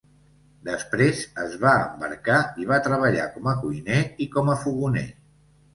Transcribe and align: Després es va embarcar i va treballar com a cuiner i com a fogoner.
Després 0.69 1.21
es 1.43 1.53
va 1.65 1.75
embarcar 1.83 2.39
i 2.63 2.67
va 2.73 2.81
treballar 2.91 3.31
com 3.39 3.53
a 3.53 3.57
cuiner 3.63 4.03
i 4.27 4.31
com 4.39 4.53
a 4.55 4.59
fogoner. 4.67 5.11